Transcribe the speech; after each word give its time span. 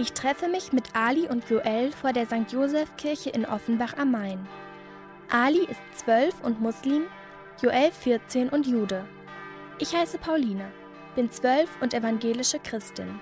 Ich 0.00 0.14
treffe 0.14 0.48
mich 0.48 0.72
mit 0.72 0.96
Ali 0.96 1.28
und 1.28 1.50
Joel 1.50 1.92
vor 1.92 2.14
der 2.14 2.24
St. 2.24 2.50
Joseph 2.50 2.96
Kirche 2.96 3.28
in 3.28 3.44
Offenbach 3.44 3.98
am 3.98 4.12
Main. 4.12 4.48
Ali 5.30 5.66
ist 5.66 5.82
zwölf 5.94 6.40
und 6.42 6.58
Muslim, 6.58 7.02
Joel 7.60 7.92
14 7.92 8.48
und 8.48 8.66
Jude. 8.66 9.04
Ich 9.78 9.94
heiße 9.94 10.16
Pauline, 10.16 10.72
bin 11.16 11.30
zwölf 11.30 11.68
und 11.82 11.92
evangelische 11.92 12.58
Christin. 12.60 13.20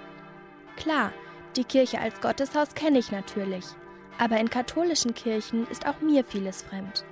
Klar, 0.76 1.12
die 1.56 1.64
Kirche 1.64 2.00
als 2.00 2.20
Gotteshaus 2.20 2.72
kenne 2.76 3.00
ich 3.00 3.10
natürlich, 3.10 3.64
aber 4.16 4.38
in 4.38 4.48
katholischen 4.48 5.14
Kirchen 5.14 5.66
ist 5.70 5.84
auch 5.84 6.00
mir 6.00 6.22
vieles 6.22 6.62
fremd. 6.62 7.04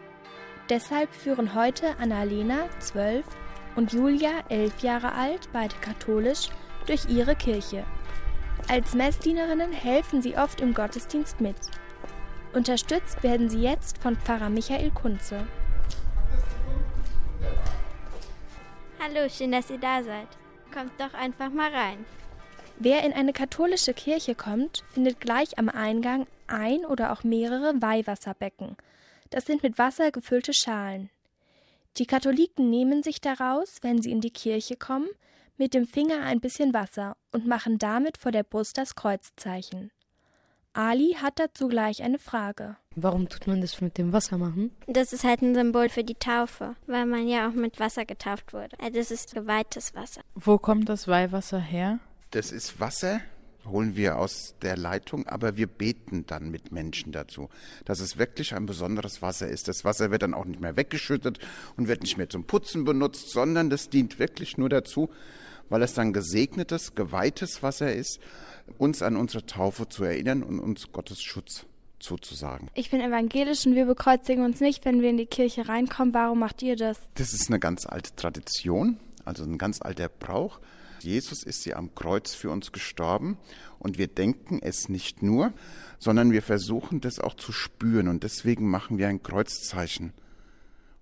Deshalb 0.70 1.12
führen 1.12 1.56
heute 1.56 1.98
Annalena, 1.98 2.68
zwölf, 2.78 3.26
und 3.74 3.92
Julia, 3.92 4.30
elf 4.48 4.78
Jahre 4.84 5.10
alt, 5.14 5.48
beide 5.52 5.74
katholisch, 5.80 6.50
durch 6.86 7.06
ihre 7.08 7.34
Kirche. 7.34 7.84
Als 8.68 8.94
Messdienerinnen 8.94 9.72
helfen 9.72 10.22
sie 10.22 10.36
oft 10.36 10.60
im 10.60 10.74
Gottesdienst 10.74 11.40
mit. 11.40 11.56
Unterstützt 12.52 13.22
werden 13.22 13.48
sie 13.48 13.60
jetzt 13.60 13.98
von 13.98 14.16
Pfarrer 14.16 14.50
Michael 14.50 14.90
Kunze. 14.90 15.46
Hallo, 18.98 19.28
schön, 19.28 19.52
dass 19.52 19.70
ihr 19.70 19.78
da 19.78 20.02
seid. 20.02 20.28
Kommt 20.74 20.92
doch 20.98 21.14
einfach 21.14 21.50
mal 21.50 21.70
rein. 21.70 22.04
Wer 22.78 23.04
in 23.04 23.12
eine 23.12 23.32
katholische 23.32 23.94
Kirche 23.94 24.34
kommt, 24.34 24.84
findet 24.90 25.20
gleich 25.20 25.58
am 25.58 25.68
Eingang 25.68 26.26
ein 26.46 26.84
oder 26.84 27.12
auch 27.12 27.24
mehrere 27.24 27.80
Weihwasserbecken. 27.80 28.76
Das 29.30 29.46
sind 29.46 29.62
mit 29.62 29.78
Wasser 29.78 30.10
gefüllte 30.10 30.52
Schalen. 30.52 31.10
Die 31.98 32.06
Katholiken 32.06 32.68
nehmen 32.68 33.02
sich 33.02 33.20
daraus, 33.20 33.78
wenn 33.82 34.02
sie 34.02 34.10
in 34.10 34.20
die 34.20 34.30
Kirche 34.30 34.76
kommen, 34.76 35.08
mit 35.58 35.74
dem 35.74 35.86
Finger 35.86 36.22
ein 36.22 36.40
bisschen 36.40 36.74
Wasser 36.74 37.16
und 37.32 37.46
machen 37.46 37.78
damit 37.78 38.18
vor 38.18 38.32
der 38.32 38.42
Brust 38.42 38.78
das 38.78 38.94
Kreuzzeichen. 38.94 39.90
Ali 40.76 41.16
hat 41.20 41.38
dazu 41.38 41.68
gleich 41.68 42.02
eine 42.02 42.18
Frage. 42.18 42.76
Warum 42.94 43.30
tut 43.30 43.46
man 43.46 43.62
das 43.62 43.80
mit 43.80 43.96
dem 43.96 44.12
Wasser 44.12 44.36
machen? 44.36 44.72
Das 44.86 45.14
ist 45.14 45.24
halt 45.24 45.40
ein 45.40 45.54
Symbol 45.54 45.88
für 45.88 46.04
die 46.04 46.16
Taufe, 46.16 46.76
weil 46.86 47.06
man 47.06 47.26
ja 47.26 47.48
auch 47.48 47.54
mit 47.54 47.80
Wasser 47.80 48.04
getauft 48.04 48.52
wurde. 48.52 48.78
Also 48.78 48.98
das 48.98 49.10
ist 49.10 49.34
geweihtes 49.34 49.94
Wasser. 49.94 50.20
Wo 50.34 50.58
kommt 50.58 50.90
das 50.90 51.08
Weihwasser 51.08 51.60
her? 51.60 51.98
Das 52.30 52.52
ist 52.52 52.78
Wasser, 52.78 53.22
holen 53.64 53.96
wir 53.96 54.18
aus 54.18 54.54
der 54.60 54.76
Leitung, 54.76 55.26
aber 55.26 55.56
wir 55.56 55.66
beten 55.66 56.26
dann 56.26 56.50
mit 56.50 56.72
Menschen 56.72 57.10
dazu, 57.10 57.48
dass 57.86 58.00
es 58.00 58.18
wirklich 58.18 58.54
ein 58.54 58.66
besonderes 58.66 59.22
Wasser 59.22 59.48
ist. 59.48 59.68
Das 59.68 59.82
Wasser 59.84 60.10
wird 60.10 60.22
dann 60.22 60.34
auch 60.34 60.44
nicht 60.44 60.60
mehr 60.60 60.76
weggeschüttet 60.76 61.38
und 61.78 61.88
wird 61.88 62.02
nicht 62.02 62.18
mehr 62.18 62.28
zum 62.28 62.44
Putzen 62.44 62.84
benutzt, 62.84 63.30
sondern 63.30 63.70
das 63.70 63.88
dient 63.88 64.18
wirklich 64.18 64.58
nur 64.58 64.68
dazu, 64.68 65.08
weil 65.68 65.82
es 65.82 65.94
dann 65.94 66.12
gesegnetes, 66.12 66.94
geweihtes 66.94 67.62
Wasser 67.62 67.92
ist, 67.92 68.18
uns 68.78 69.02
an 69.02 69.16
unsere 69.16 69.46
Taufe 69.46 69.88
zu 69.88 70.04
erinnern 70.04 70.42
und 70.42 70.60
uns 70.60 70.92
Gottes 70.92 71.22
Schutz 71.22 71.66
zuzusagen. 71.98 72.68
Ich 72.74 72.90
bin 72.90 73.00
evangelisch 73.00 73.66
und 73.66 73.74
wir 73.74 73.86
bekreuzigen 73.86 74.44
uns 74.44 74.60
nicht, 74.60 74.84
wenn 74.84 75.00
wir 75.00 75.10
in 75.10 75.16
die 75.16 75.26
Kirche 75.26 75.68
reinkommen. 75.68 76.14
Warum 76.14 76.38
macht 76.38 76.62
ihr 76.62 76.76
das? 76.76 76.98
Das 77.14 77.32
ist 77.32 77.48
eine 77.48 77.58
ganz 77.58 77.86
alte 77.86 78.14
Tradition, 78.14 78.98
also 79.24 79.44
ein 79.44 79.58
ganz 79.58 79.80
alter 79.80 80.08
Brauch. 80.08 80.60
Jesus 81.00 81.42
ist 81.42 81.64
ja 81.66 81.76
am 81.76 81.94
Kreuz 81.94 82.34
für 82.34 82.50
uns 82.50 82.72
gestorben 82.72 83.38
und 83.78 83.98
wir 83.98 84.08
denken 84.08 84.60
es 84.62 84.88
nicht 84.88 85.22
nur, 85.22 85.52
sondern 85.98 86.32
wir 86.32 86.42
versuchen 86.42 87.00
das 87.00 87.20
auch 87.20 87.34
zu 87.34 87.52
spüren 87.52 88.08
und 88.08 88.22
deswegen 88.22 88.68
machen 88.68 88.98
wir 88.98 89.08
ein 89.08 89.22
Kreuzzeichen 89.22 90.12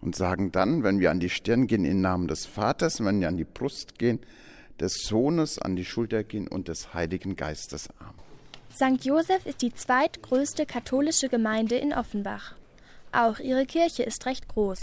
und 0.00 0.14
sagen 0.14 0.52
dann, 0.52 0.82
wenn 0.82 1.00
wir 1.00 1.10
an 1.10 1.20
die 1.20 1.30
Stirn 1.30 1.66
gehen, 1.66 1.84
im 1.84 2.00
Namen 2.00 2.28
des 2.28 2.44
Vaters, 2.44 3.02
wenn 3.02 3.20
wir 3.20 3.28
an 3.28 3.36
die 3.36 3.44
Brust 3.44 3.98
gehen, 3.98 4.20
des 4.80 4.94
Sohnes, 5.04 5.58
an 5.58 5.76
die 5.76 5.84
Schulter 5.84 6.24
gehen 6.24 6.48
und 6.48 6.68
des 6.68 6.94
Heiligen 6.94 7.36
Geistes 7.36 7.88
Amen. 7.98 8.24
St. 8.74 9.04
Joseph 9.04 9.46
ist 9.46 9.62
die 9.62 9.72
zweitgrößte 9.72 10.66
katholische 10.66 11.28
Gemeinde 11.28 11.76
in 11.76 11.92
Offenbach. 11.92 12.54
Auch 13.12 13.38
ihre 13.38 13.66
Kirche 13.66 14.02
ist 14.02 14.26
recht 14.26 14.48
groß. 14.48 14.80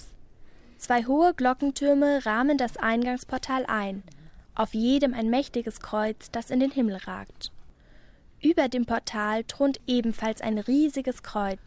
Zwei 0.78 1.04
hohe 1.04 1.34
Glockentürme 1.34 2.24
rahmen 2.24 2.56
das 2.56 2.78
Eingangsportal 2.78 3.66
ein, 3.66 4.02
auf 4.54 4.72
jedem 4.72 5.12
ein 5.12 5.28
mächtiges 5.28 5.80
Kreuz, 5.80 6.30
das 6.30 6.50
in 6.50 6.60
den 6.60 6.70
Himmel 6.70 6.96
ragt. 6.96 7.52
Über 8.40 8.68
dem 8.68 8.86
Portal 8.86 9.44
thront 9.44 9.78
ebenfalls 9.86 10.40
ein 10.40 10.58
riesiges 10.58 11.22
Kreuz. 11.22 11.60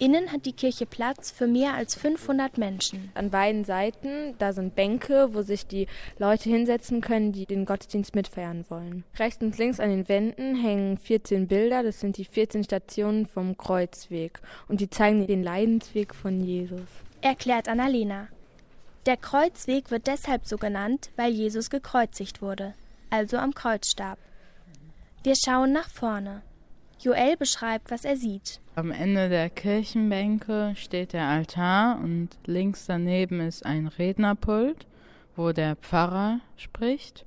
Innen 0.00 0.32
hat 0.32 0.46
die 0.46 0.54
Kirche 0.54 0.86
Platz 0.86 1.30
für 1.30 1.46
mehr 1.46 1.74
als 1.74 1.94
500 1.94 2.56
Menschen. 2.56 3.12
An 3.12 3.28
beiden 3.28 3.66
Seiten, 3.66 4.34
da 4.38 4.54
sind 4.54 4.74
Bänke, 4.74 5.34
wo 5.34 5.42
sich 5.42 5.66
die 5.66 5.88
Leute 6.18 6.48
hinsetzen 6.48 7.02
können, 7.02 7.32
die 7.32 7.44
den 7.44 7.66
Gottesdienst 7.66 8.14
mitfeiern 8.14 8.64
wollen. 8.70 9.04
Rechts 9.18 9.42
und 9.42 9.58
links 9.58 9.78
an 9.78 9.90
den 9.90 10.08
Wänden 10.08 10.54
hängen 10.54 10.96
14 10.96 11.48
Bilder, 11.48 11.82
das 11.82 12.00
sind 12.00 12.16
die 12.16 12.24
14 12.24 12.64
Stationen 12.64 13.26
vom 13.26 13.58
Kreuzweg 13.58 14.40
und 14.68 14.80
die 14.80 14.88
zeigen 14.88 15.26
den 15.26 15.42
Leidensweg 15.42 16.14
von 16.14 16.40
Jesus. 16.40 16.88
Erklärt 17.20 17.68
Annalena. 17.68 18.28
Der 19.04 19.18
Kreuzweg 19.18 19.90
wird 19.90 20.06
deshalb 20.06 20.46
so 20.46 20.56
genannt, 20.56 21.10
weil 21.16 21.30
Jesus 21.30 21.68
gekreuzigt 21.68 22.40
wurde, 22.40 22.72
also 23.10 23.36
am 23.36 23.52
Kreuz 23.52 23.90
starb. 23.90 24.18
Wir 25.24 25.34
schauen 25.36 25.72
nach 25.72 25.90
vorne. 25.90 26.40
Joel 27.00 27.36
beschreibt, 27.36 27.90
was 27.90 28.04
er 28.04 28.16
sieht. 28.16 28.60
Am 28.74 28.90
Ende 28.90 29.28
der 29.28 29.48
Kirchenbänke 29.50 30.74
steht 30.76 31.12
der 31.12 31.26
Altar 31.26 31.98
und 31.98 32.28
links 32.46 32.86
daneben 32.86 33.40
ist 33.40 33.64
ein 33.64 33.88
Rednerpult, 33.88 34.86
wo 35.34 35.52
der 35.52 35.76
Pfarrer 35.76 36.40
spricht. 36.56 37.24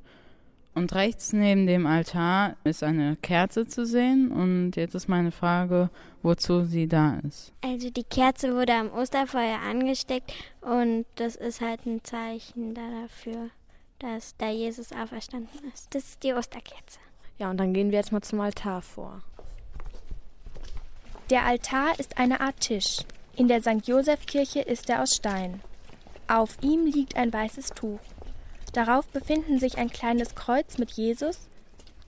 Und 0.76 0.94
rechts 0.96 1.34
neben 1.34 1.68
dem 1.68 1.86
Altar 1.86 2.56
ist 2.64 2.84
eine 2.84 3.16
Kerze 3.18 3.68
zu 3.68 3.86
sehen. 3.86 4.32
Und 4.32 4.76
jetzt 4.76 4.96
ist 4.96 5.08
meine 5.08 5.32
Frage, 5.32 5.90
wozu 6.24 6.66
sie 6.66 6.88
da 6.88 7.20
ist. 7.28 7.54
Also 7.62 7.90
die 7.90 8.04
Kerze 8.04 8.56
wurde 8.56 8.74
am 8.74 8.92
Osterfeuer 8.92 9.60
angesteckt 9.60 10.34
und 10.62 11.06
das 11.16 11.36
ist 11.36 11.62
halt 11.62 11.86
ein 11.86 12.04
Zeichen 12.04 12.74
dafür, 12.74 13.50
dass 14.00 14.36
da 14.38 14.50
Jesus 14.50 14.92
auferstanden 14.92 15.72
ist. 15.74 15.94
Das 15.94 16.04
ist 16.04 16.24
die 16.24 16.34
Osterkerze. 16.34 17.00
Ja, 17.38 17.50
und 17.50 17.58
dann 17.58 17.74
gehen 17.74 17.92
wir 17.92 18.00
jetzt 18.00 18.12
mal 18.12 18.22
zum 18.22 18.40
Altar 18.42 18.82
vor. 18.82 19.22
Der 21.30 21.46
Altar 21.46 21.98
ist 22.00 22.18
eine 22.18 22.42
Art 22.42 22.60
Tisch. 22.60 22.98
In 23.38 23.48
der 23.48 23.62
St. 23.62 23.88
Joseph-Kirche 23.88 24.60
ist 24.60 24.90
er 24.90 25.02
aus 25.02 25.16
Stein. 25.16 25.62
Auf 26.28 26.58
ihm 26.62 26.86
liegt 26.86 27.16
ein 27.16 27.32
weißes 27.32 27.70
Tuch. 27.70 28.02
Darauf 28.74 29.08
befinden 29.08 29.58
sich 29.58 29.78
ein 29.78 29.90
kleines 29.90 30.36
Kreuz 30.36 30.78
mit 30.78 30.92
Jesus, 30.92 31.50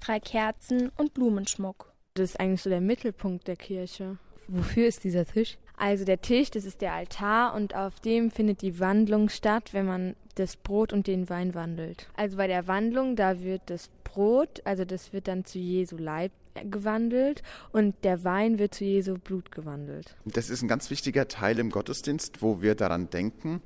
drei 0.01 0.19
Kerzen 0.19 0.91
und 0.97 1.13
Blumenschmuck. 1.13 1.93
Das 2.15 2.31
ist 2.31 2.39
eigentlich 2.39 2.61
so 2.61 2.69
der 2.69 2.81
Mittelpunkt 2.81 3.47
der 3.47 3.55
Kirche. 3.55 4.17
Wofür 4.49 4.87
ist 4.87 5.05
dieser 5.05 5.25
Tisch? 5.25 5.57
Also 5.77 6.03
der 6.03 6.21
Tisch, 6.21 6.51
das 6.51 6.65
ist 6.65 6.81
der 6.81 6.93
Altar 6.93 7.55
und 7.55 7.73
auf 7.73 7.99
dem 8.01 8.31
findet 8.31 8.61
die 8.61 8.79
Wandlung 8.79 9.29
statt, 9.29 9.73
wenn 9.73 9.85
man 9.85 10.15
das 10.35 10.57
Brot 10.57 10.91
und 10.91 11.07
den 11.07 11.29
Wein 11.29 11.53
wandelt. 11.53 12.09
Also 12.15 12.35
bei 12.35 12.47
der 12.47 12.67
Wandlung, 12.67 13.15
da 13.15 13.41
wird 13.41 13.61
das 13.67 13.89
Brot, 14.03 14.61
also 14.65 14.83
das 14.83 15.13
wird 15.13 15.29
dann 15.29 15.45
zu 15.45 15.57
Jesu 15.57 15.97
Leib 15.97 16.31
gewandelt 16.63 17.43
und 17.71 17.95
der 18.03 18.23
Wein 18.23 18.59
wird 18.59 18.73
zu 18.73 18.85
Jesu 18.85 19.15
Blut 19.15 19.51
gewandelt. 19.51 20.15
Das 20.25 20.49
ist 20.49 20.61
ein 20.61 20.67
ganz 20.67 20.89
wichtiger 20.89 21.27
Teil 21.27 21.59
im 21.59 21.69
Gottesdienst, 21.69 22.41
wo 22.41 22.61
wir 22.61 22.75
daran 22.75 23.09
denken, 23.09 23.61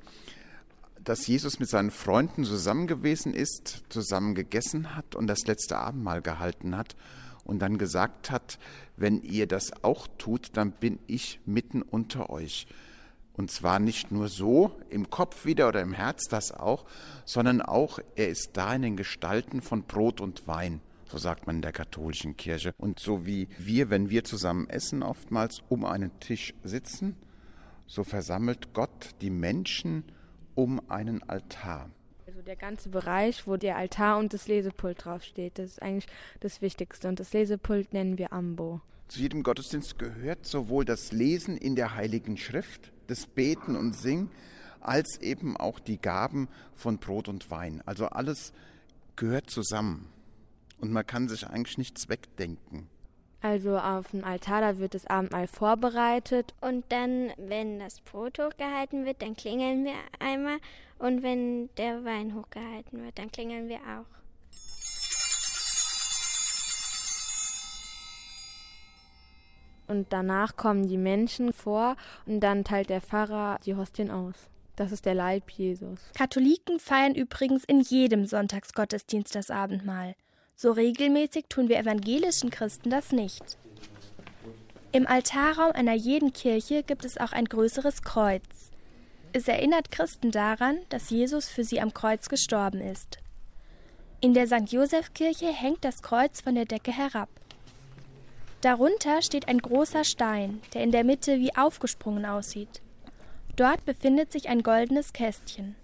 dass 1.02 1.26
Jesus 1.26 1.58
mit 1.58 1.68
seinen 1.68 1.90
Freunden 1.90 2.44
zusammen 2.44 2.86
gewesen 2.86 3.32
ist, 3.32 3.84
zusammen 3.88 4.34
gegessen 4.34 4.94
hat 4.94 5.14
und 5.14 5.26
das 5.26 5.46
letzte 5.46 5.78
Abendmahl 5.78 6.20
gehalten 6.20 6.76
hat 6.76 6.96
und 7.44 7.60
dann 7.60 7.78
gesagt 7.78 8.30
hat, 8.30 8.58
wenn 8.96 9.22
ihr 9.22 9.46
das 9.46 9.82
auch 9.82 10.06
tut, 10.18 10.50
dann 10.56 10.72
bin 10.72 10.98
ich 11.06 11.40
mitten 11.46 11.82
unter 11.82 12.30
euch. 12.30 12.66
Und 13.32 13.50
zwar 13.50 13.78
nicht 13.78 14.12
nur 14.12 14.28
so 14.28 14.72
im 14.90 15.08
Kopf 15.08 15.46
wieder 15.46 15.68
oder 15.68 15.80
im 15.80 15.94
Herz, 15.94 16.24
das 16.28 16.52
auch, 16.52 16.84
sondern 17.24 17.62
auch, 17.62 17.98
er 18.14 18.28
ist 18.28 18.50
da 18.52 18.74
in 18.74 18.82
den 18.82 18.96
Gestalten 18.96 19.62
von 19.62 19.84
Brot 19.84 20.20
und 20.20 20.46
Wein. 20.46 20.82
So 21.10 21.18
sagt 21.18 21.48
man 21.48 21.56
in 21.56 21.62
der 21.62 21.72
katholischen 21.72 22.36
Kirche. 22.36 22.72
Und 22.78 23.00
so 23.00 23.26
wie 23.26 23.48
wir, 23.58 23.90
wenn 23.90 24.10
wir 24.10 24.22
zusammen 24.22 24.68
essen, 24.68 25.02
oftmals 25.02 25.60
um 25.68 25.84
einen 25.84 26.20
Tisch 26.20 26.54
sitzen, 26.62 27.16
so 27.88 28.04
versammelt 28.04 28.72
Gott 28.74 29.16
die 29.20 29.30
Menschen 29.30 30.04
um 30.54 30.80
einen 30.88 31.28
Altar. 31.28 31.90
Also 32.28 32.42
der 32.42 32.54
ganze 32.54 32.90
Bereich, 32.90 33.48
wo 33.48 33.56
der 33.56 33.76
Altar 33.76 34.18
und 34.18 34.32
das 34.32 34.46
Lesepult 34.46 35.04
draufsteht, 35.04 35.58
das 35.58 35.72
ist 35.72 35.82
eigentlich 35.82 36.06
das 36.38 36.62
Wichtigste. 36.62 37.08
Und 37.08 37.18
das 37.18 37.32
Lesepult 37.32 37.92
nennen 37.92 38.16
wir 38.16 38.32
Ambo. 38.32 38.80
Zu 39.08 39.18
jedem 39.18 39.42
Gottesdienst 39.42 39.98
gehört 39.98 40.46
sowohl 40.46 40.84
das 40.84 41.10
Lesen 41.10 41.56
in 41.56 41.74
der 41.74 41.96
Heiligen 41.96 42.36
Schrift, 42.36 42.92
das 43.08 43.26
Beten 43.26 43.74
und 43.74 43.96
Singen, 43.96 44.30
als 44.78 45.20
eben 45.20 45.56
auch 45.56 45.80
die 45.80 46.00
Gaben 46.00 46.46
von 46.76 46.98
Brot 46.98 47.28
und 47.28 47.50
Wein. 47.50 47.82
Also 47.84 48.06
alles 48.06 48.52
gehört 49.16 49.50
zusammen. 49.50 50.06
Und 50.80 50.92
man 50.92 51.06
kann 51.06 51.28
sich 51.28 51.46
eigentlich 51.46 51.78
nichts 51.78 52.08
wegdenken. 52.08 52.88
Also 53.42 53.78
auf 53.78 54.10
dem 54.10 54.24
Altar, 54.24 54.60
da 54.60 54.78
wird 54.78 54.94
das 54.94 55.06
Abendmahl 55.06 55.46
vorbereitet. 55.46 56.54
Und 56.60 56.84
dann, 56.90 57.30
wenn 57.38 57.78
das 57.78 58.00
Brot 58.00 58.38
hochgehalten 58.38 59.04
wird, 59.04 59.22
dann 59.22 59.34
klingeln 59.34 59.84
wir 59.84 59.94
einmal. 60.18 60.58
Und 60.98 61.22
wenn 61.22 61.74
der 61.76 62.04
Wein 62.04 62.34
hochgehalten 62.34 63.02
wird, 63.02 63.18
dann 63.18 63.30
klingeln 63.30 63.68
wir 63.68 63.78
auch. 63.78 64.20
und 69.90 70.12
danach 70.12 70.56
kommen 70.56 70.86
die 70.86 70.96
Menschen 70.96 71.52
vor 71.52 71.96
und 72.24 72.40
dann 72.40 72.64
teilt 72.64 72.90
der 72.90 73.00
Pfarrer 73.00 73.58
die 73.66 73.74
Hostien 73.74 74.10
aus. 74.10 74.48
Das 74.76 74.92
ist 74.92 75.04
der 75.04 75.14
Leib 75.14 75.50
Jesus. 75.50 75.98
Katholiken 76.14 76.78
feiern 76.78 77.14
übrigens 77.14 77.64
in 77.64 77.80
jedem 77.80 78.24
Sonntagsgottesdienst 78.24 79.34
das 79.34 79.50
Abendmahl. 79.50 80.14
So 80.62 80.72
regelmäßig 80.72 81.46
tun 81.48 81.70
wir 81.70 81.78
evangelischen 81.78 82.50
Christen 82.50 82.90
das 82.90 83.12
nicht. 83.12 83.42
Im 84.92 85.06
Altarraum 85.06 85.72
einer 85.72 85.94
jeden 85.94 86.34
Kirche 86.34 86.82
gibt 86.82 87.06
es 87.06 87.16
auch 87.16 87.32
ein 87.32 87.46
größeres 87.46 88.02
Kreuz. 88.02 88.42
Es 89.32 89.48
erinnert 89.48 89.90
Christen 89.90 90.30
daran, 90.30 90.80
dass 90.90 91.08
Jesus 91.08 91.48
für 91.48 91.64
sie 91.64 91.80
am 91.80 91.94
Kreuz 91.94 92.28
gestorben 92.28 92.82
ist. 92.82 93.20
In 94.20 94.34
der 94.34 94.46
St. 94.46 94.70
Joseph-Kirche 94.70 95.50
hängt 95.50 95.82
das 95.82 96.02
Kreuz 96.02 96.42
von 96.42 96.54
der 96.54 96.66
Decke 96.66 96.92
herab. 96.92 97.30
Darunter 98.60 99.22
steht 99.22 99.48
ein 99.48 99.62
großer 99.62 100.04
Stein, 100.04 100.60
der 100.74 100.82
in 100.82 100.92
der 100.92 101.04
Mitte 101.04 101.38
wie 101.38 101.56
aufgesprungen 101.56 102.26
aussieht. 102.26 102.82
Dort 103.56 103.86
befindet 103.86 104.30
sich 104.30 104.50
ein 104.50 104.62
goldenes 104.62 105.14
Kästchen. 105.14 105.74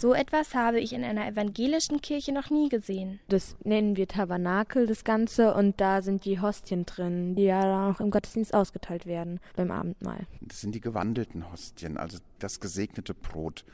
So 0.00 0.14
etwas 0.14 0.54
habe 0.54 0.80
ich 0.80 0.94
in 0.94 1.04
einer 1.04 1.26
evangelischen 1.26 2.00
Kirche 2.00 2.32
noch 2.32 2.48
nie 2.48 2.70
gesehen. 2.70 3.20
Das 3.28 3.54
nennen 3.64 3.96
wir 3.96 4.08
Tabernakel, 4.08 4.86
das 4.86 5.04
Ganze, 5.04 5.52
und 5.52 5.78
da 5.78 6.00
sind 6.00 6.24
die 6.24 6.40
Hostien 6.40 6.86
drin, 6.86 7.34
die 7.34 7.42
ja 7.42 7.60
dann 7.60 7.94
auch 7.94 8.00
im 8.00 8.10
Gottesdienst 8.10 8.54
ausgeteilt 8.54 9.04
werden 9.04 9.40
beim 9.56 9.70
Abendmahl. 9.70 10.26
Das 10.40 10.62
sind 10.62 10.74
die 10.74 10.80
gewandelten 10.80 11.52
Hostien, 11.52 11.98
also 11.98 12.16
das 12.38 12.60
gesegnete 12.60 13.12
Brot, 13.12 13.66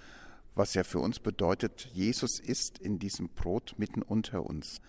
was 0.57 0.75
ja 0.75 0.83
für 0.83 0.99
uns 0.99 1.21
bedeutet, 1.21 1.91
Jesus 1.95 2.41
ist 2.41 2.81
in 2.81 2.99
diesem 2.99 3.29
Brot 3.29 3.77
mitten 3.77 4.03
unter 4.03 4.45
uns. 4.45 4.81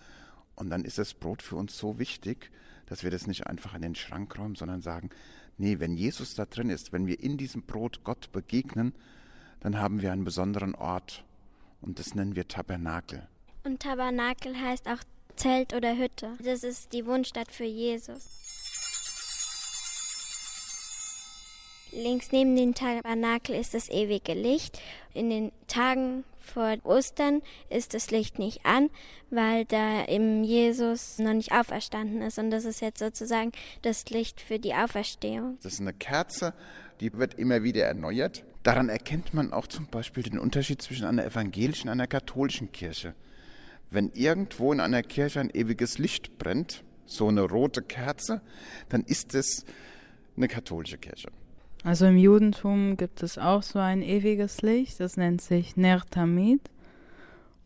Und 0.56 0.70
dann 0.70 0.84
ist 0.84 0.98
das 0.98 1.14
Brot 1.14 1.42
für 1.42 1.54
uns 1.54 1.78
so 1.78 2.00
wichtig, 2.00 2.50
dass 2.86 3.04
wir 3.04 3.12
das 3.12 3.28
nicht 3.28 3.46
einfach 3.46 3.76
in 3.76 3.82
den 3.82 3.94
Schrank 3.94 4.36
räumen, 4.36 4.56
sondern 4.56 4.80
sagen, 4.80 5.10
nee, 5.56 5.78
wenn 5.78 5.94
Jesus 5.94 6.34
da 6.34 6.46
drin 6.46 6.68
ist, 6.68 6.92
wenn 6.92 7.06
wir 7.06 7.20
in 7.20 7.36
diesem 7.36 7.62
Brot 7.62 8.02
Gott 8.02 8.32
begegnen, 8.32 8.92
dann 9.60 9.78
haben 9.78 10.02
wir 10.02 10.10
einen 10.10 10.24
besonderen 10.24 10.74
Ort, 10.74 11.24
und 11.80 11.98
das 11.98 12.14
nennen 12.14 12.36
wir 12.36 12.48
Tabernakel. 12.48 13.26
Und 13.64 13.80
Tabernakel 13.80 14.60
heißt 14.60 14.88
auch 14.88 15.02
Zelt 15.36 15.72
oder 15.72 15.96
Hütte. 15.96 16.36
Das 16.42 16.64
ist 16.64 16.92
die 16.92 17.06
Wohnstatt 17.06 17.52
für 17.52 17.64
Jesus. 17.64 18.48
Links 21.92 22.32
neben 22.32 22.54
dem 22.56 22.74
Tabernakel 22.74 23.54
ist 23.54 23.72
das 23.72 23.88
ewige 23.88 24.34
Licht. 24.34 24.80
In 25.14 25.30
den 25.30 25.52
Tagen 25.68 26.24
vor 26.40 26.76
Ostern 26.84 27.42
ist 27.70 27.94
das 27.94 28.10
Licht 28.10 28.38
nicht 28.38 28.64
an, 28.64 28.90
weil 29.30 29.64
da 29.64 30.02
im 30.02 30.44
Jesus 30.44 31.18
noch 31.18 31.32
nicht 31.32 31.52
auferstanden 31.52 32.20
ist. 32.22 32.38
Und 32.38 32.50
das 32.50 32.64
ist 32.64 32.80
jetzt 32.80 32.98
sozusagen 32.98 33.52
das 33.82 34.08
Licht 34.10 34.40
für 34.40 34.58
die 34.58 34.74
Auferstehung. 34.74 35.58
Das 35.62 35.74
ist 35.74 35.80
eine 35.80 35.92
Kerze, 35.92 36.54
die 37.00 37.12
wird 37.12 37.34
immer 37.34 37.62
wieder 37.62 37.84
erneuert. 37.84 38.44
Daran 38.62 38.88
erkennt 38.88 39.34
man 39.34 39.52
auch 39.52 39.66
zum 39.66 39.86
Beispiel 39.86 40.22
den 40.22 40.38
Unterschied 40.38 40.82
zwischen 40.82 41.06
einer 41.06 41.24
evangelischen 41.24 41.88
und 41.88 41.92
einer 41.92 42.06
katholischen 42.06 42.72
Kirche. 42.72 43.14
Wenn 43.90 44.10
irgendwo 44.12 44.72
in 44.72 44.80
einer 44.80 45.02
Kirche 45.02 45.40
ein 45.40 45.50
ewiges 45.50 45.98
Licht 45.98 46.38
brennt, 46.38 46.82
so 47.06 47.28
eine 47.28 47.42
rote 47.42 47.82
Kerze, 47.82 48.42
dann 48.88 49.02
ist 49.04 49.34
es 49.34 49.64
eine 50.36 50.48
katholische 50.48 50.98
Kirche. 50.98 51.28
Also 51.84 52.06
im 52.06 52.18
Judentum 52.18 52.96
gibt 52.96 53.22
es 53.22 53.38
auch 53.38 53.62
so 53.62 53.78
ein 53.78 54.02
ewiges 54.02 54.60
Licht, 54.62 55.00
das 55.00 55.16
nennt 55.16 55.40
sich 55.40 55.76
Ner 55.76 56.04
Tamid. 56.10 56.60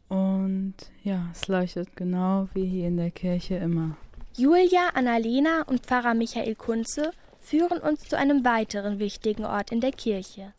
Und 0.08 0.74
ja, 1.02 1.30
es 1.32 1.48
leuchtet 1.48 1.96
genau 1.96 2.48
wie 2.52 2.66
hier 2.66 2.88
in 2.88 2.98
der 2.98 3.10
Kirche 3.10 3.56
immer. 3.56 3.96
Julia, 4.36 4.90
Annalena 4.94 5.62
und 5.62 5.80
Pfarrer 5.80 6.14
Michael 6.14 6.54
Kunze 6.54 7.10
führen 7.40 7.78
uns 7.78 8.02
zu 8.04 8.16
einem 8.16 8.44
weiteren 8.44 8.98
wichtigen 8.98 9.44
Ort 9.44 9.72
in 9.72 9.80
der 9.80 9.92
Kirche 9.92 10.52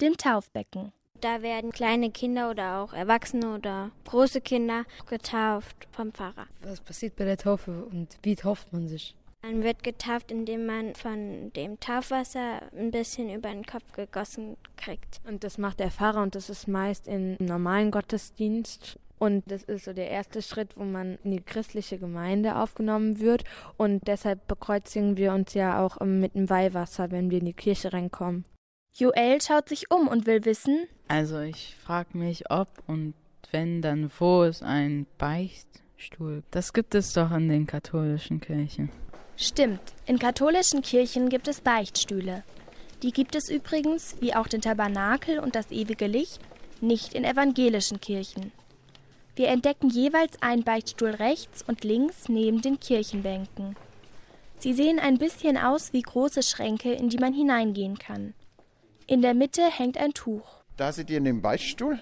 dem 0.00 0.16
Taufbecken. 0.16 0.92
Da 1.20 1.42
werden 1.42 1.70
kleine 1.70 2.10
Kinder 2.10 2.50
oder 2.50 2.80
auch 2.80 2.92
Erwachsene 2.92 3.54
oder 3.54 3.90
große 4.04 4.40
Kinder 4.40 4.84
getauft 5.08 5.88
vom 5.90 6.12
Pfarrer. 6.12 6.46
Was 6.62 6.80
passiert 6.80 7.16
bei 7.16 7.24
der 7.24 7.38
Taufe 7.38 7.86
und 7.90 8.18
wie 8.22 8.36
tauft 8.36 8.72
man 8.72 8.88
sich? 8.88 9.16
Man 9.42 9.62
wird 9.62 9.82
getauft, 9.82 10.30
indem 10.30 10.66
man 10.66 10.94
von 10.94 11.52
dem 11.52 11.78
Taufwasser 11.78 12.62
ein 12.76 12.90
bisschen 12.90 13.28
über 13.28 13.50
den 13.50 13.64
Kopf 13.64 13.92
gegossen 13.92 14.56
kriegt. 14.76 15.20
Und 15.28 15.44
das 15.44 15.58
macht 15.58 15.80
der 15.80 15.90
Pfarrer 15.90 16.22
und 16.22 16.34
das 16.34 16.48
ist 16.48 16.66
meist 16.66 17.06
im 17.06 17.36
normalen 17.38 17.90
Gottesdienst. 17.90 18.98
Und 19.18 19.50
das 19.50 19.62
ist 19.62 19.84
so 19.84 19.92
der 19.92 20.10
erste 20.10 20.42
Schritt, 20.42 20.76
wo 20.76 20.84
man 20.84 21.18
in 21.24 21.30
die 21.30 21.40
christliche 21.40 21.98
Gemeinde 21.98 22.56
aufgenommen 22.56 23.20
wird. 23.20 23.44
Und 23.76 24.06
deshalb 24.08 24.46
bekreuzigen 24.46 25.16
wir 25.16 25.32
uns 25.32 25.54
ja 25.54 25.82
auch 25.84 26.00
mit 26.00 26.34
dem 26.34 26.50
Weihwasser, 26.50 27.10
wenn 27.10 27.30
wir 27.30 27.38
in 27.38 27.46
die 27.46 27.52
Kirche 27.52 27.92
reinkommen. 27.92 28.44
Joel 28.96 29.40
schaut 29.40 29.68
sich 29.68 29.90
um 29.90 30.06
und 30.06 30.24
will 30.26 30.44
wissen. 30.44 30.86
Also 31.08 31.40
ich 31.40 31.74
frage 31.84 32.16
mich, 32.16 32.48
ob 32.48 32.68
und 32.86 33.14
wenn, 33.50 33.82
dann 33.82 34.08
wo 34.20 34.44
ist 34.44 34.62
ein 34.62 35.06
Beichtstuhl? 35.18 36.44
Das 36.52 36.72
gibt 36.72 36.94
es 36.94 37.12
doch 37.12 37.32
in 37.32 37.48
den 37.48 37.66
katholischen 37.66 38.40
Kirchen. 38.40 38.90
Stimmt, 39.36 39.80
in 40.06 40.20
katholischen 40.20 40.82
Kirchen 40.82 41.28
gibt 41.28 41.48
es 41.48 41.60
Beichtstühle. 41.60 42.44
Die 43.02 43.10
gibt 43.10 43.34
es 43.34 43.50
übrigens, 43.50 44.14
wie 44.20 44.32
auch 44.32 44.46
den 44.46 44.60
Tabernakel 44.60 45.40
und 45.40 45.56
das 45.56 45.72
ewige 45.72 46.06
Licht, 46.06 46.40
nicht 46.80 47.14
in 47.14 47.24
evangelischen 47.24 48.00
Kirchen. 48.00 48.52
Wir 49.34 49.48
entdecken 49.48 49.90
jeweils 49.90 50.40
einen 50.40 50.62
Beichtstuhl 50.62 51.10
rechts 51.10 51.64
und 51.66 51.82
links 51.82 52.28
neben 52.28 52.62
den 52.62 52.78
Kirchenbänken. 52.78 53.74
Sie 54.58 54.72
sehen 54.72 55.00
ein 55.00 55.18
bisschen 55.18 55.58
aus 55.58 55.92
wie 55.92 56.02
große 56.02 56.44
Schränke, 56.44 56.92
in 56.92 57.08
die 57.08 57.18
man 57.18 57.32
hineingehen 57.32 57.98
kann. 57.98 58.34
In 59.06 59.20
der 59.20 59.34
Mitte 59.34 59.62
hängt 59.70 59.98
ein 59.98 60.14
Tuch. 60.14 60.46
Da 60.76 60.90
seht 60.90 61.10
ihr 61.10 61.18
in 61.18 61.24
dem 61.24 61.42
Beichtstuhl. 61.42 61.98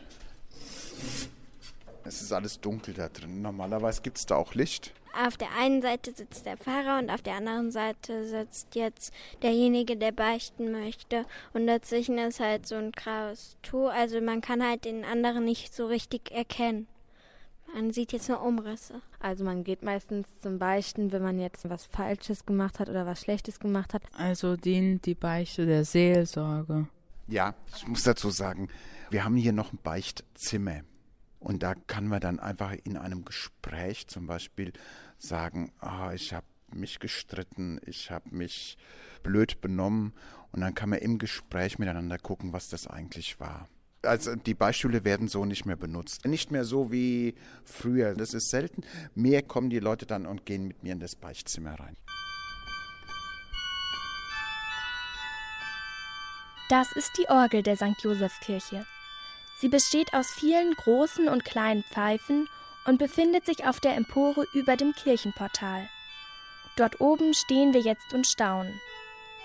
Es 2.04 2.22
ist 2.22 2.32
alles 2.32 2.60
dunkel 2.60 2.94
da 2.94 3.08
drin. 3.08 3.42
Normalerweise 3.42 4.02
gibt 4.02 4.18
es 4.18 4.26
da 4.26 4.36
auch 4.36 4.54
Licht. 4.54 4.92
Auf 5.26 5.36
der 5.36 5.48
einen 5.58 5.82
Seite 5.82 6.12
sitzt 6.14 6.46
der 6.46 6.56
Pfarrer 6.56 6.98
und 6.98 7.10
auf 7.10 7.20
der 7.20 7.34
anderen 7.34 7.70
Seite 7.70 8.26
sitzt 8.26 8.74
jetzt 8.74 9.12
derjenige, 9.42 9.96
der 9.96 10.12
beichten 10.12 10.70
möchte. 10.72 11.26
Und 11.52 11.66
dazwischen 11.66 12.18
ist 12.18 12.40
halt 12.40 12.66
so 12.66 12.76
ein 12.76 12.92
graues 12.92 13.56
Tuch. 13.62 13.90
Also 13.90 14.20
man 14.20 14.40
kann 14.40 14.62
halt 14.62 14.84
den 14.84 15.04
anderen 15.04 15.44
nicht 15.44 15.74
so 15.74 15.86
richtig 15.86 16.30
erkennen. 16.30 16.86
Man 17.74 17.92
sieht 17.92 18.12
jetzt 18.12 18.28
nur 18.28 18.42
Umrisse. 18.42 19.00
Also 19.18 19.44
man 19.44 19.64
geht 19.64 19.82
meistens 19.82 20.28
zum 20.40 20.58
Beichten, 20.58 21.10
wenn 21.10 21.22
man 21.22 21.40
jetzt 21.40 21.68
was 21.68 21.86
Falsches 21.86 22.46
gemacht 22.46 22.78
hat 22.78 22.88
oder 22.88 23.06
was 23.06 23.20
Schlechtes 23.20 23.60
gemacht 23.60 23.94
hat. 23.94 24.02
Also 24.16 24.56
dient 24.56 25.06
die 25.06 25.14
Beichte 25.14 25.66
der 25.66 25.84
Seelsorge. 25.84 26.86
Ja, 27.28 27.54
ich 27.76 27.86
muss 27.86 28.02
dazu 28.02 28.30
sagen, 28.30 28.68
wir 29.10 29.24
haben 29.24 29.36
hier 29.36 29.52
noch 29.52 29.72
ein 29.72 29.78
Beichtzimmer. 29.82 30.82
Und 31.38 31.62
da 31.62 31.74
kann 31.74 32.06
man 32.06 32.20
dann 32.20 32.38
einfach 32.38 32.72
in 32.84 32.96
einem 32.96 33.24
Gespräch 33.24 34.06
zum 34.06 34.26
Beispiel 34.26 34.72
sagen, 35.18 35.72
ah, 35.80 36.12
ich 36.12 36.32
habe 36.32 36.46
mich 36.72 37.00
gestritten, 37.00 37.80
ich 37.84 38.10
habe 38.10 38.34
mich 38.34 38.78
blöd 39.22 39.60
benommen. 39.60 40.12
Und 40.52 40.60
dann 40.60 40.74
kann 40.74 40.90
man 40.90 41.00
im 41.00 41.18
Gespräch 41.18 41.78
miteinander 41.78 42.18
gucken, 42.18 42.52
was 42.52 42.68
das 42.68 42.86
eigentlich 42.86 43.40
war. 43.40 43.68
Also 44.02 44.34
die 44.34 44.54
Beispiele 44.54 45.04
werden 45.04 45.28
so 45.28 45.44
nicht 45.44 45.64
mehr 45.64 45.76
benutzt. 45.76 46.26
Nicht 46.26 46.50
mehr 46.50 46.64
so 46.64 46.90
wie 46.90 47.34
früher. 47.64 48.14
Das 48.14 48.34
ist 48.34 48.50
selten. 48.50 48.82
Mehr 49.14 49.42
kommen 49.42 49.70
die 49.70 49.78
Leute 49.78 50.06
dann 50.06 50.26
und 50.26 50.44
gehen 50.44 50.66
mit 50.66 50.82
mir 50.82 50.92
in 50.92 51.00
das 51.00 51.16
Beichtzimmer 51.16 51.78
rein. 51.78 51.96
Das 56.72 56.90
ist 56.92 57.18
die 57.18 57.28
Orgel 57.28 57.62
der 57.62 57.76
St. 57.76 58.00
Josefskirche. 58.00 58.86
Sie 59.58 59.68
besteht 59.68 60.14
aus 60.14 60.30
vielen 60.30 60.72
großen 60.72 61.28
und 61.28 61.44
kleinen 61.44 61.84
Pfeifen 61.84 62.48
und 62.86 62.96
befindet 62.96 63.44
sich 63.44 63.66
auf 63.66 63.78
der 63.78 63.94
Empore 63.94 64.46
über 64.54 64.76
dem 64.76 64.94
Kirchenportal. 64.94 65.86
Dort 66.76 66.98
oben 66.98 67.34
stehen 67.34 67.74
wir 67.74 67.82
jetzt 67.82 68.14
und 68.14 68.26
staunen. 68.26 68.72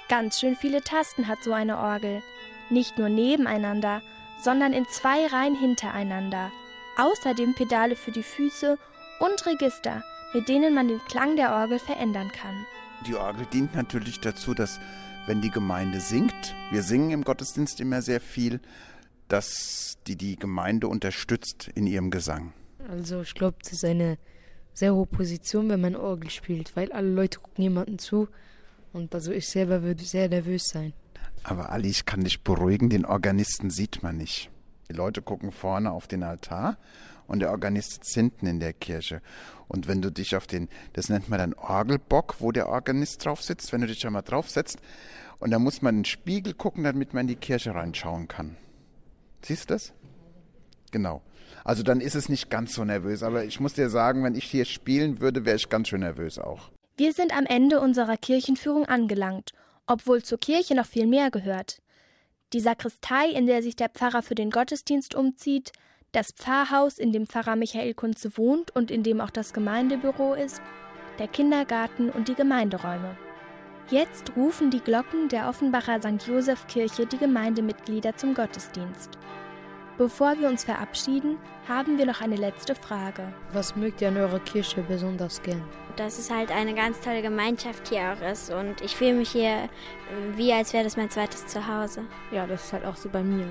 Ganz 0.07 0.39
schön 0.39 0.55
viele 0.55 0.81
Tasten 0.81 1.27
hat 1.27 1.39
so 1.43 1.51
eine 1.51 1.79
Orgel. 1.79 2.23
Nicht 2.69 2.97
nur 2.97 3.09
nebeneinander, 3.09 4.01
sondern 4.41 4.71
in 4.71 4.87
zwei 4.87 5.27
Reihen 5.27 5.59
hintereinander. 5.59 6.49
Außerdem 6.95 7.55
Pedale 7.55 7.97
für 7.97 8.11
die 8.11 8.23
Füße 8.23 8.79
und 9.19 9.45
Register, 9.45 10.01
mit 10.33 10.47
denen 10.47 10.73
man 10.73 10.87
den 10.87 11.03
Klang 11.09 11.35
der 11.35 11.51
Orgel 11.51 11.79
verändern 11.79 12.31
kann. 12.31 12.65
Die 13.05 13.15
Orgel 13.15 13.45
dient 13.47 13.75
natürlich 13.75 14.21
dazu, 14.21 14.53
dass 14.53 14.79
wenn 15.27 15.41
die 15.41 15.51
Gemeinde 15.51 15.99
singt, 15.99 16.55
wir 16.71 16.81
singen 16.81 17.11
im 17.11 17.23
Gottesdienst 17.23 17.81
immer 17.81 18.01
sehr 18.01 18.21
viel, 18.21 18.61
dass 19.27 19.97
die 20.07 20.15
die 20.15 20.37
Gemeinde 20.37 20.87
unterstützt 20.87 21.69
in 21.75 21.85
ihrem 21.85 22.09
Gesang. 22.11 22.53
Also 22.89 23.21
ich 23.21 23.33
glaube, 23.33 23.57
das 23.61 23.73
ist 23.73 23.83
eine 23.83 24.17
sehr 24.73 24.95
hohe 24.95 25.05
Position, 25.05 25.69
wenn 25.69 25.81
man 25.81 25.97
Orgel 25.97 26.29
spielt, 26.29 26.75
weil 26.77 26.91
alle 26.93 27.09
Leute 27.09 27.39
gucken 27.39 27.61
jemanden 27.61 27.99
zu 27.99 28.29
und 28.93 29.13
also 29.13 29.33
ich 29.33 29.49
selber 29.49 29.83
würde 29.83 30.03
sehr 30.03 30.29
nervös 30.29 30.63
sein. 30.69 30.93
Aber 31.43 31.71
Ali, 31.71 31.89
ich 31.89 32.05
kann 32.05 32.23
dich 32.23 32.43
beruhigen, 32.43 32.89
den 32.89 33.05
Organisten 33.05 33.69
sieht 33.69 34.01
man 34.03 34.17
nicht. 34.17 34.49
Die 34.89 34.93
Leute 34.93 35.21
gucken 35.21 35.51
vorne 35.51 35.91
auf 35.91 36.07
den 36.07 36.23
Altar 36.23 36.77
und 37.27 37.39
der 37.39 37.51
Organist 37.51 37.93
sitzt 37.93 38.13
hinten 38.13 38.47
in 38.47 38.59
der 38.59 38.73
Kirche. 38.73 39.21
Und 39.67 39.87
wenn 39.87 40.01
du 40.01 40.11
dich 40.11 40.35
auf 40.35 40.47
den, 40.47 40.69
das 40.93 41.09
nennt 41.09 41.29
man 41.29 41.39
dann 41.39 41.53
Orgelbock, 41.53 42.35
wo 42.39 42.51
der 42.51 42.69
Organist 42.69 43.25
drauf 43.25 43.41
sitzt, 43.41 43.71
wenn 43.73 43.81
du 43.81 43.87
dich 43.87 44.05
einmal 44.05 44.23
drauf 44.23 44.49
setzt, 44.49 44.79
und 45.39 45.51
da 45.51 45.59
muss 45.59 45.81
man 45.81 45.95
in 45.95 45.99
den 45.99 46.05
Spiegel 46.05 46.53
gucken, 46.53 46.83
damit 46.83 47.13
man 47.13 47.21
in 47.21 47.27
die 47.27 47.35
Kirche 47.35 47.75
reinschauen 47.75 48.27
kann. 48.27 48.57
Siehst 49.41 49.69
du 49.69 49.75
das? 49.75 49.93
Genau. 50.91 51.21
Also 51.63 51.83
dann 51.83 52.01
ist 52.01 52.15
es 52.15 52.29
nicht 52.29 52.49
ganz 52.49 52.73
so 52.73 52.83
nervös. 52.83 53.23
Aber 53.23 53.43
ich 53.43 53.59
muss 53.59 53.73
dir 53.73 53.89
sagen, 53.89 54.23
wenn 54.23 54.35
ich 54.35 54.45
hier 54.45 54.65
spielen 54.65 55.19
würde, 55.19 55.45
wäre 55.45 55.57
ich 55.57 55.69
ganz 55.69 55.89
schön 55.89 55.99
nervös 55.99 56.39
auch. 56.39 56.71
Wir 56.95 57.13
sind 57.13 57.37
am 57.37 57.45
Ende 57.45 57.79
unserer 57.79 58.17
Kirchenführung 58.17 58.85
angelangt, 58.85 59.51
obwohl 59.85 60.23
zur 60.23 60.39
Kirche 60.39 60.73
noch 60.73 60.87
viel 60.87 61.05
mehr 61.05 61.29
gehört. 61.29 61.79
Die 62.53 62.59
Sakristei, 62.59 63.29
in 63.29 63.45
der 63.45 63.61
sich 63.61 63.75
der 63.75 63.89
Pfarrer 63.89 64.23
für 64.23 64.35
den 64.35 64.49
Gottesdienst 64.49 65.13
umzieht, 65.13 65.71
das 66.11 66.31
Pfarrhaus, 66.31 66.97
in 66.97 67.11
dem 67.11 67.27
Pfarrer 67.27 67.55
Michael 67.55 67.93
Kunze 67.93 68.37
wohnt 68.37 68.75
und 68.75 68.91
in 68.91 69.03
dem 69.03 69.21
auch 69.21 69.29
das 69.29 69.53
Gemeindebüro 69.53 70.33
ist, 70.33 70.61
der 71.19 71.27
Kindergarten 71.27 72.09
und 72.09 72.27
die 72.27 72.35
Gemeinderäume. 72.35 73.17
Jetzt 73.89 74.35
rufen 74.35 74.69
die 74.69 74.81
Glocken 74.81 75.29
der 75.29 75.47
Offenbacher 75.47 76.01
St. 76.01 76.27
Joseph 76.27 76.67
Kirche 76.67 77.05
die 77.05 77.17
Gemeindemitglieder 77.17 78.17
zum 78.17 78.33
Gottesdienst. 78.33 79.17
Bevor 79.97 80.37
wir 80.37 80.47
uns 80.47 80.63
verabschieden, 80.63 81.37
haben 81.67 81.97
wir 81.97 82.05
noch 82.05 82.21
eine 82.21 82.35
letzte 82.35 82.75
Frage. 82.75 83.33
Was 83.51 83.75
mögt 83.75 83.99
ihr 83.99 84.09
an 84.09 84.17
eurer 84.17 84.39
Kirche 84.39 84.83
besonders 84.83 85.41
gern? 85.41 85.63
Dass 85.95 86.19
es 86.19 86.29
halt 86.29 86.51
eine 86.51 86.75
ganz 86.75 86.99
tolle 86.99 87.23
Gemeinschaft 87.23 87.87
hier 87.87 88.13
auch 88.13 88.21
ist 88.21 88.53
und 88.53 88.79
ich 88.81 88.95
fühle 88.95 89.13
mich 89.15 89.31
hier 89.31 89.49
äh, 89.49 89.67
wie 90.35 90.53
als 90.53 90.71
wäre 90.73 90.83
das 90.83 90.97
mein 90.97 91.09
zweites 91.09 91.47
Zuhause. 91.47 92.03
Ja, 92.31 92.45
das 92.45 92.65
ist 92.65 92.73
halt 92.73 92.85
auch 92.85 92.95
so 92.95 93.09
bei 93.09 93.23
mir. 93.23 93.47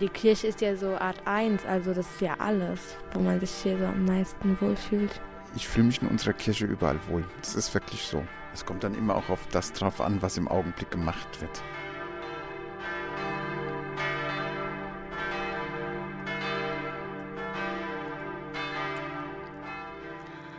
Die 0.00 0.08
Kirche 0.08 0.46
ist 0.46 0.60
ja 0.60 0.76
so 0.76 0.94
Art 0.94 1.20
1, 1.24 1.66
also 1.66 1.92
das 1.92 2.06
ist 2.06 2.20
ja 2.20 2.36
alles, 2.38 2.96
wo 3.12 3.18
man 3.18 3.40
sich 3.40 3.50
hier 3.50 3.76
so 3.76 3.84
am 3.86 4.04
meisten 4.04 4.56
wohlfühlt. 4.60 5.20
Ich 5.56 5.66
fühle 5.66 5.86
mich 5.86 6.00
in 6.00 6.06
unserer 6.06 6.34
Kirche 6.34 6.66
überall 6.66 7.00
wohl. 7.08 7.24
Das 7.40 7.56
ist 7.56 7.74
wirklich 7.74 8.02
so. 8.02 8.24
Es 8.54 8.64
kommt 8.64 8.84
dann 8.84 8.94
immer 8.94 9.16
auch 9.16 9.30
auf 9.30 9.48
das 9.50 9.72
drauf 9.72 10.00
an, 10.00 10.22
was 10.22 10.36
im 10.36 10.46
Augenblick 10.46 10.92
gemacht 10.92 11.40
wird. 11.40 11.60